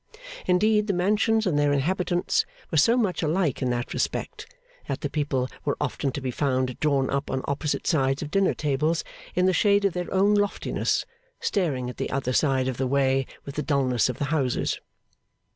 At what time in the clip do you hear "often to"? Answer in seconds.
5.79-6.19